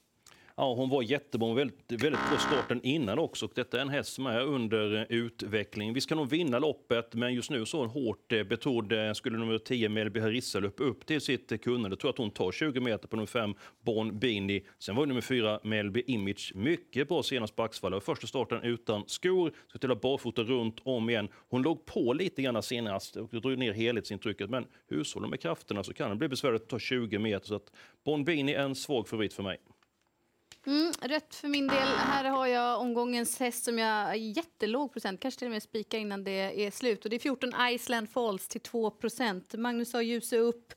Ja, 0.60 0.74
hon 0.74 0.88
var 0.88 1.02
jättebra, 1.02 1.46
Hon 1.46 1.56
var 1.56 1.60
väldigt, 1.60 2.02
väldigt 2.02 2.28
bra 2.30 2.38
starten 2.38 2.80
innan 2.82 3.18
också. 3.18 3.46
Och 3.46 3.52
detta 3.54 3.76
är 3.76 3.82
en 3.82 3.88
häst 3.88 4.12
som 4.12 4.26
är 4.26 4.40
under 4.40 5.06
utveckling. 5.08 5.92
Vi 5.92 6.00
ska 6.00 6.14
nog 6.14 6.30
vinna 6.30 6.58
loppet, 6.58 7.14
men 7.14 7.34
just 7.34 7.50
nu 7.50 7.66
så 7.66 7.76
är 7.76 7.80
hon 7.80 7.90
hårt 7.90 8.32
eh, 8.32 8.42
betrodd. 8.42 8.92
Eh, 8.92 9.12
skulle 9.12 9.38
nummer 9.38 9.58
10 9.58 9.88
Melby 9.88 10.20
Harissa 10.20 10.60
löpa 10.60 10.82
upp 10.82 11.06
till 11.06 11.20
sitt 11.20 11.62
kunnande, 11.62 11.96
tror 11.96 12.10
att 12.10 12.18
hon 12.18 12.30
tar 12.30 12.52
20 12.52 12.80
meter 12.80 13.08
på 13.08 13.16
nummer 13.16 13.26
5 13.26 13.54
Bon 13.84 14.18
Bini. 14.18 14.62
Sen 14.78 14.96
var 14.96 15.06
nummer 15.06 15.20
4 15.20 15.60
Melby 15.62 16.02
Image 16.06 16.52
mycket 16.54 17.08
bra 17.08 17.22
senast 17.22 17.56
på 17.56 17.62
Axvalla. 17.62 18.00
Första 18.00 18.26
starten 18.26 18.62
utan 18.62 19.04
skor, 19.06 19.52
ska 19.68 19.78
till 19.78 19.96
barfota 20.02 20.42
runt 20.42 20.80
om 20.82 21.10
igen. 21.10 21.28
Hon 21.48 21.62
låg 21.62 21.86
på 21.86 22.12
lite 22.12 22.42
grann 22.42 22.62
senast 22.62 23.16
och 23.16 23.28
drog 23.28 23.58
ner 23.58 23.72
helhetsintrycket, 23.72 24.50
men 24.50 24.66
hushåller 24.88 25.28
med 25.28 25.40
krafterna 25.40 25.82
så 25.82 25.94
kan 25.94 26.10
det 26.10 26.16
bli 26.16 26.28
besvärligt 26.28 26.62
att 26.62 26.68
ta 26.68 26.78
20 26.78 27.18
meter. 27.18 27.46
Så 27.46 27.54
att 27.54 27.72
Bon 28.04 28.24
Bini 28.24 28.52
är 28.52 28.62
en 28.62 28.74
svag 28.74 29.08
favorit 29.08 29.32
för 29.32 29.42
mig. 29.42 29.58
Mm, 30.70 30.92
rätt 31.00 31.34
för 31.34 31.48
min 31.48 31.66
del. 31.66 31.88
Här 31.96 32.24
har 32.24 32.46
jag 32.46 32.80
omgångens 32.80 33.40
häst 33.40 33.64
som 33.64 33.78
jag 33.78 34.10
är 34.10 34.14
jättelåg 34.14 34.92
procent, 34.92 35.20
kanske 35.20 35.38
till 35.38 35.48
och 35.48 35.52
med 35.52 35.62
spika 35.62 35.98
innan 35.98 36.24
det 36.24 36.66
är 36.66 36.70
slut. 36.70 37.04
Och 37.04 37.10
det 37.10 37.16
är 37.16 37.20
14 37.20 37.52
Iceland 37.70 38.10
Falls 38.10 38.48
till 38.48 38.60
2 38.60 38.90
procent. 38.90 39.54
Magnus 39.54 39.92
har 39.92 40.02
ljuset 40.02 40.38
upp. 40.38 40.74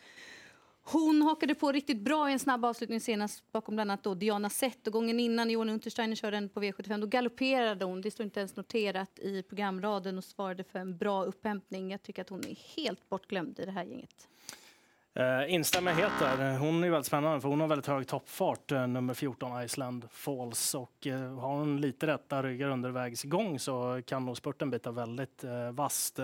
Hon 0.84 1.22
hakade 1.22 1.56
på 1.56 1.72
riktigt 1.72 2.00
bra 2.00 2.30
i 2.30 2.34
en 2.34 2.40
snabb 2.40 2.66
avslutning 2.66 3.02
senast 3.02 3.52
bakom 3.52 3.76
bland 3.76 3.92
annat 3.92 4.04
då 4.04 4.14
Diana 4.14 4.50
Sett. 4.50 4.88
Och 4.88 4.94
gången 4.94 5.20
innan 5.20 5.50
Johan 5.50 5.70
Untersteiner 5.70 6.16
körde 6.16 6.38
den 6.38 6.50
på 6.50 6.62
V75 6.62 7.02
då 7.02 7.08
galopperade 7.08 7.86
hon. 7.86 8.02
Det 8.02 8.12
står 8.12 8.24
inte 8.24 8.40
ens 8.40 8.56
noterat 8.56 9.20
i 9.20 9.44
programraden 9.44 10.18
och 10.18 10.24
svarade 10.24 10.64
för 10.64 10.80
en 10.80 10.98
bra 10.98 11.24
upphämtning. 11.24 11.92
Jag 11.92 12.04
tycker 12.04 12.22
att 12.22 12.30
hon 12.30 12.46
är 12.46 12.76
helt 12.76 13.10
bortglömd 13.10 13.60
i 13.60 13.66
det 13.66 13.72
här 13.72 13.84
gänget. 13.84 14.28
Eh, 15.16 15.54
instämmer 15.54 15.92
helt 15.92 16.20
där. 16.20 16.58
Hon 16.58 16.84
är 16.84 16.90
väldigt 16.90 17.08
spännande 17.08 17.42
för 17.42 17.50
hon 17.50 17.62
har 17.62 17.68
väldigt 17.68 17.88
hög 17.88 18.08
toppfart, 18.08 18.72
eh, 18.72 18.88
nummer 18.88 19.14
14 19.14 19.64
Iceland 19.64 20.06
Falls. 20.12 20.76
Och 20.76 21.08
eh, 21.08 21.40
har 21.40 21.50
hon 21.50 21.82
lite 21.82 22.08
rätta 22.08 22.44
ryggar 22.44 22.70
undervägs 22.70 23.24
gång 23.24 23.60
så 23.60 24.02
kan 24.06 24.26
nog 24.26 24.38
spurten 24.38 24.70
bita 24.70 24.92
väldigt 24.92 25.44
vasst. 25.72 26.20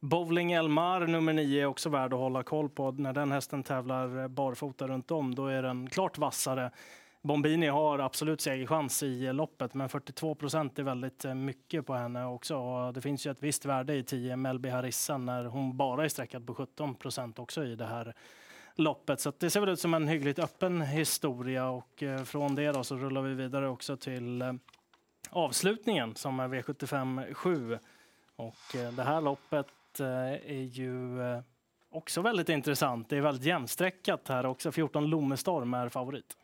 Bowling 0.00 0.52
Elmar, 0.52 1.00
nummer 1.00 1.32
9, 1.32 1.62
är 1.62 1.66
också 1.66 1.88
värd 1.88 2.12
att 2.12 2.18
hålla 2.18 2.42
koll 2.42 2.68
på. 2.68 2.90
När 2.90 3.12
den 3.12 3.32
hästen 3.32 3.62
tävlar 3.62 4.28
barfota 4.28 4.88
runt 4.88 5.10
om, 5.10 5.34
då 5.34 5.46
är 5.46 5.62
den 5.62 5.90
klart 5.90 6.18
vassare. 6.18 6.70
Bombini 7.22 7.66
har 7.66 7.98
absolut 7.98 8.40
segerchans 8.40 9.02
i 9.02 9.32
loppet, 9.32 9.74
men 9.74 9.88
42 9.88 10.34
procent 10.34 10.78
är 10.78 10.82
väldigt 10.82 11.24
eh, 11.24 11.34
mycket 11.34 11.86
på 11.86 11.94
henne 11.94 12.26
också. 12.26 12.56
Och 12.56 12.92
det 12.92 13.00
finns 13.00 13.26
ju 13.26 13.30
ett 13.30 13.42
visst 13.42 13.64
värde 13.64 13.94
i 13.94 14.02
10 14.02 14.36
Melby 14.36 14.68
Harissa 14.68 15.18
när 15.18 15.44
hon 15.44 15.76
bara 15.76 16.04
är 16.04 16.08
sträckad 16.08 16.46
på 16.46 16.54
17 16.54 16.94
procent 16.94 17.38
också 17.38 17.64
i 17.64 17.74
det 17.74 17.86
här 17.86 18.14
loppet. 18.74 19.20
Så 19.20 19.32
det 19.38 19.50
ser 19.50 19.60
väl 19.60 19.68
ut 19.68 19.80
som 19.80 19.94
en 19.94 20.08
hyggligt 20.08 20.38
öppen 20.38 20.82
historia 20.82 21.68
och 21.68 22.02
eh, 22.02 22.24
från 22.24 22.54
det 22.54 22.72
då 22.72 22.84
så 22.84 22.96
rullar 22.96 23.22
vi 23.22 23.34
vidare 23.34 23.68
också 23.68 23.96
till 23.96 24.42
eh, 24.42 24.52
avslutningen 25.30 26.14
som 26.14 26.40
är 26.40 26.48
V75 26.48 27.34
7. 27.34 27.78
Och 28.36 28.56
det 28.96 29.02
här 29.02 29.20
loppet 29.20 29.66
är 30.00 30.62
ju 30.62 31.18
också 31.90 32.22
väldigt 32.22 32.48
intressant. 32.48 33.08
Det 33.08 33.16
är 33.16 33.20
väldigt 33.20 33.44
jämnsträckat 33.44 34.28
här 34.28 34.46
också. 34.46 34.72
14 34.72 35.06
Lommestorm 35.06 35.74
är 35.74 35.88
favorit. 35.88 36.36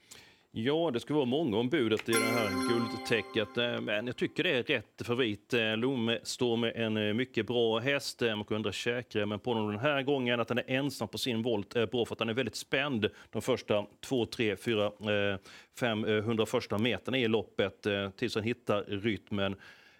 Ja, 0.58 0.90
det 0.92 1.00
ska 1.00 1.14
vara 1.14 1.24
många 1.24 1.56
om 1.56 1.68
budet 1.68 2.08
i 2.08 2.12
det 2.12 2.18
här 2.18 2.68
guldtäcket, 2.68 3.58
eh, 3.58 3.80
men 3.80 4.06
jag 4.06 4.16
tycker 4.16 4.44
det 4.44 4.50
är 4.50 4.62
rätt 4.62 5.06
favorit. 5.06 5.54
Eh, 5.54 5.76
står 6.22 6.56
med 6.56 6.72
en 6.76 6.96
eh, 6.96 7.14
mycket 7.14 7.46
bra 7.46 7.78
häst. 7.78 8.22
Eh, 8.22 8.36
man 8.36 8.44
kan 8.44 8.56
undra 8.56 8.72
men 9.26 9.38
på 9.38 9.52
honom 9.52 9.70
den 9.70 9.80
här 9.80 10.02
gången 10.02 10.40
att 10.40 10.48
han 10.48 10.58
är 10.58 10.64
ensam 10.66 11.08
på 11.08 11.18
sin 11.18 11.42
volt 11.42 11.76
är 11.76 11.86
bra 11.86 12.04
för 12.04 12.14
att 12.14 12.18
han 12.18 12.28
är 12.28 12.34
väldigt 12.34 12.56
spänd 12.56 13.08
de 13.30 13.42
första 13.42 13.86
två, 14.00 14.26
tre, 14.26 14.56
fyra, 14.56 14.92
fem, 15.80 16.04
hundra 16.04 16.46
första 16.46 16.78
meterna 16.78 17.18
i 17.18 17.28
loppet 17.28 17.86
tills 18.16 18.34
han 18.34 18.44
hittar 18.44 18.82
rytmen. 18.82 19.56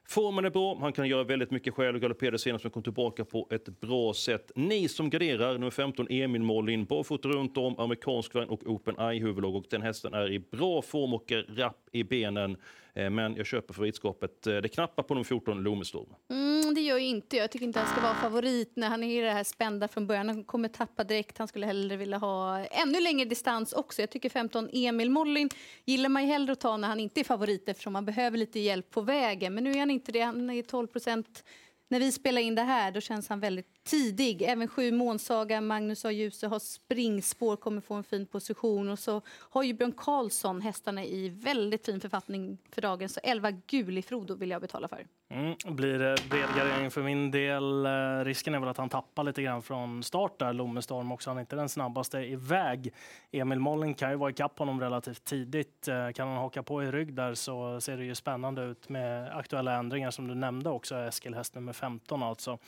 Formen 0.09 0.45
är 0.45 0.51
bra, 0.51 0.79
han 0.81 0.93
kan 0.93 1.09
göra 1.09 1.25
väldigt 1.25 1.51
mycket 1.51 1.75
själv. 1.75 1.99
Galopperade 1.99 2.39
senast 2.39 2.65
men 2.65 2.71
kom 2.71 2.83
tillbaka 2.83 3.25
på 3.25 3.49
ett 3.51 3.81
bra 3.81 4.15
sätt. 4.15 4.53
Ni 4.55 4.89
som 4.89 5.11
garderar, 5.11 5.53
nummer 5.53 5.71
15 5.71 6.07
Emil 6.11 6.43
Molin, 6.43 6.85
barfota 6.85 7.29
runt 7.29 7.57
om, 7.57 7.79
amerikansk 7.79 8.35
vagn 8.35 8.49
och 8.49 8.67
Open 8.67 8.95
Eye-huvudlag. 8.99 9.57
Och 9.57 9.65
den 9.71 9.83
hästen 9.83 10.15
är 10.15 10.33
i 10.33 10.39
bra 10.39 10.83
form 10.83 11.15
och 11.15 11.33
är 11.33 11.47
rapp 11.57 11.89
i 11.93 12.05
benen. 12.05 12.57
Eh, 12.97 13.11
men 13.11 13.37
jag 13.37 13.47
köper 13.47 13.75
favoritskapet. 13.75 14.47
Eh, 14.47 14.57
det 14.57 14.69
knappar 14.69 15.03
på 15.03 15.15
de 15.15 15.25
14 15.25 15.63
Lomestorm. 15.63 16.15
Mm, 16.31 16.75
det 16.75 16.81
gör 16.81 16.97
jag 16.97 17.07
inte. 17.07 17.37
Jag 17.37 17.51
tycker 17.51 17.67
inte 17.67 17.79
han 17.79 17.89
ska 17.89 18.01
vara 18.01 18.15
favorit 18.15 18.73
när 18.77 18.89
han 18.89 19.05
är 19.05 19.23
i 19.23 19.25
det 19.25 19.33
här 19.33 19.45
spända 19.45 19.89
från 19.89 20.07
början. 20.07 20.29
Han 20.29 20.45
kommer 20.45 20.69
tappa 20.69 21.05
direkt. 21.05 21.39
Han 21.39 21.49
skulle 21.49 21.67
hellre 21.67 21.97
vilja 21.97 22.19
ha 22.19 22.59
ännu 22.59 23.01
längre 23.01 23.25
distans 23.25 23.73
också. 23.73 24.03
Jag 24.03 24.11
tycker 24.11 24.29
15 24.29 24.69
Emil 24.73 25.11
Mollin 25.11 25.49
gillar 25.85 26.09
man 26.09 26.23
ju 26.23 26.29
hellre 26.29 26.53
att 26.53 26.61
ta 26.61 26.77
när 26.77 26.89
han 26.89 27.01
inte 27.01 27.21
är 27.21 27.25
favorit 27.25 27.69
eftersom 27.69 27.93
man 27.93 28.05
behöver 28.05 28.39
lite 28.39 28.61
hjälp 28.61 28.91
på 28.91 29.01
vägen. 29.01 29.55
Men 29.55 29.65
nu 29.65 29.73
är 29.73 29.79
han 29.79 29.91
inte 29.91 30.13
det. 30.13 30.21
Han 30.21 30.51
är 30.51 30.63
12 30.63 30.87
procent 30.87 31.45
när 31.89 32.01
vi 32.01 32.13
spelar 32.13 32.43
in 32.43 32.55
det 32.55 32.63
här 32.63 32.91
då 32.91 33.01
känns 33.01 33.29
han 33.29 33.41
väldigt 33.41 33.76
tidig. 33.87 34.43
Även 34.43 34.69
sju 34.69 34.93
Månsaga, 34.93 35.61
Magnus 35.61 36.05
A. 36.05 36.11
Djuse 36.11 36.47
har 36.47 36.59
springspår, 36.59 37.57
kommer 37.57 37.81
få 37.81 37.95
en 37.95 38.05
fin 38.05 38.27
position. 38.27 38.89
Och 38.89 38.99
så 38.99 39.23
har 39.29 39.63
ju 39.63 39.73
Björn 39.73 39.93
Karlsson 39.93 40.61
hästarna 40.61 41.05
i 41.05 41.29
väldigt 41.29 41.87
fin 41.87 42.01
författning 42.01 42.59
för 42.73 42.83
dagen. 42.83 43.09
Så 43.09 43.21
11 43.23 43.51
Guli 43.51 44.03
Frodo 44.03 44.35
vill 44.35 44.51
jag 44.51 44.61
betala 44.61 44.89
för. 44.89 45.07
Mm, 45.29 45.57
blir 45.67 45.99
det 45.99 46.17
bred 46.31 46.49
gardering 46.57 46.91
för 46.91 47.03
min 47.03 47.31
del. 47.31 47.87
Eh, 47.87 48.25
risken 48.25 48.55
är 48.55 48.61
väl 48.61 48.69
att 48.69 48.77
han 48.77 48.89
tappar 48.89 49.25
lite 49.25 49.43
grann 49.43 49.63
från 49.63 50.03
start 50.03 50.39
där, 50.39 50.53
Lommestorm 50.53 51.13
också. 51.13 51.31
Han 51.31 51.37
är 51.37 51.41
inte 51.41 51.57
den 51.57 51.69
snabbaste 51.69 52.19
iväg. 52.19 52.93
Emil 53.33 53.61
Molling 53.61 53.95
kan 53.95 54.11
ju 54.11 54.17
vara 54.17 54.31
ikapp 54.31 54.59
honom 54.59 54.81
relativt 54.81 55.25
tidigt. 55.25 55.89
Eh, 55.89 56.11
kan 56.11 56.29
han 56.29 56.37
haka 56.37 56.63
på 56.63 56.83
i 56.83 56.91
rygg 56.91 57.15
där 57.15 57.35
så 57.35 57.81
ser 57.81 57.97
det 57.97 58.05
ju 58.05 58.15
spännande 58.15 58.63
ut 58.63 58.89
med 58.89 59.37
aktuella 59.37 59.75
ändringar 59.75 60.11
som 60.11 60.29
du 60.29 60.35
nämnde 60.35 60.71
också, 60.71 60.97
Eskil 60.97 61.35
häst 61.35 61.55
nummer 61.55 61.73
15 61.73 62.23
alltså. 62.23 62.59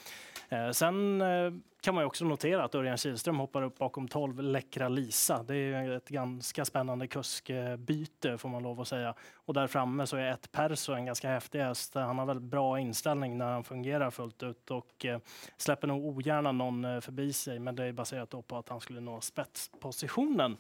Eh, 0.48 0.70
sen 0.70 1.07
sen 1.08 1.20
eh, 1.20 1.52
kan 1.80 1.94
man 1.94 2.04
också 2.04 2.24
notera 2.24 2.64
att 2.64 2.74
Örjan 2.74 2.96
Kihlström 2.96 3.38
hoppar 3.38 3.62
upp 3.62 3.78
bakom 3.78 4.08
12 4.08 4.42
Läckra 4.42 4.88
Lisa. 4.88 5.42
Det 5.42 5.56
är 5.56 5.90
ett 5.90 6.08
ganska 6.08 6.64
spännande 6.64 7.06
kuskbyte 7.06 8.38
får 8.38 8.48
man 8.48 8.62
lov 8.62 8.80
att 8.80 8.88
säga. 8.88 9.14
Och 9.34 9.54
där 9.54 9.66
framme 9.66 10.06
så 10.06 10.16
är 10.16 10.32
ett 10.32 10.52
Perso 10.52 10.92
en 10.92 11.06
ganska 11.06 11.28
häftig 11.28 11.58
häst. 11.58 11.94
Han 11.94 12.18
har 12.18 12.26
väldigt 12.26 12.50
bra 12.50 12.78
inställning 12.78 13.38
när 13.38 13.52
han 13.52 13.64
fungerar 13.64 14.10
fullt 14.10 14.42
ut 14.42 14.70
och 14.70 15.04
eh, 15.04 15.18
släpper 15.56 15.88
nog 15.88 16.06
ogärna 16.06 16.52
någon 16.52 16.84
eh, 16.84 17.00
förbi 17.00 17.32
sig. 17.32 17.58
Men 17.58 17.76
det 17.76 17.84
är 17.84 17.92
baserat 17.92 18.46
på 18.46 18.56
att 18.56 18.68
han 18.68 18.80
skulle 18.80 19.00
nå 19.00 19.20
spetspositionen. 19.20 20.56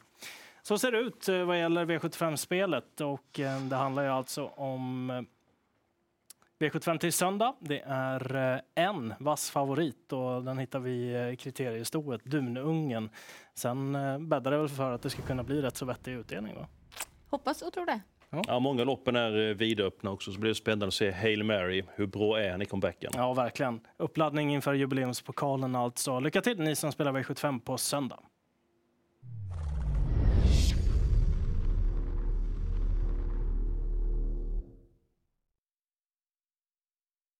Så 0.62 0.78
ser 0.78 0.92
det 0.92 0.98
ut 0.98 1.28
vad 1.46 1.58
gäller 1.58 1.86
V75-spelet 1.86 3.00
och 3.00 3.40
det 3.70 3.76
handlar 3.76 4.02
ju 4.02 4.08
alltså 4.08 4.46
om 4.46 5.26
V75 6.58 6.98
till 6.98 7.12
söndag. 7.12 7.54
Det 7.60 7.82
är 7.86 8.62
en 8.74 9.14
vass 9.18 9.50
favorit 9.50 10.12
och 10.12 10.44
den 10.44 10.58
hittar 10.58 10.78
vi 10.78 10.90
i 11.32 11.36
kriteriestoet, 11.36 12.24
Dunungen. 12.24 13.10
Sen 13.54 13.92
bäddar 14.28 14.50
det 14.50 14.58
väl 14.58 14.68
för 14.68 14.92
att 14.92 15.02
det 15.02 15.10
ska 15.10 15.22
kunna 15.22 15.42
bli 15.42 15.62
rätt 15.62 15.76
så 15.76 15.86
vettig 15.86 16.12
utdelning. 16.12 16.54
Va? 16.54 16.68
Hoppas 17.30 17.62
och 17.62 17.72
tror 17.72 17.86
det. 17.86 18.00
Ja. 18.30 18.42
ja. 18.46 18.58
många 18.58 18.84
loppen 18.84 19.16
är 19.16 19.48
eh, 19.48 19.54
vidöppna 19.54 20.10
också, 20.10 20.32
så 20.32 20.40
blir 20.40 20.48
det 20.48 20.54
spännande 20.54 20.86
att 20.86 20.94
se 20.94 21.10
Hail 21.10 21.44
Mary. 21.44 21.84
Hur 21.94 22.06
bra 22.06 22.40
är 22.40 22.50
han 22.50 22.62
i 22.62 22.66
comebacken? 22.66 23.12
Ja, 23.14 23.34
verkligen. 23.34 23.80
Uppladdning 23.96 24.54
inför 24.54 24.74
jubileumspokalen 24.74 25.76
alltså. 25.76 26.20
Lycka 26.20 26.40
till 26.40 26.58
ni 26.58 26.76
som 26.76 26.92
spelar 26.92 27.12
V75 27.12 27.60
på 27.60 27.78
söndag. 27.78 28.18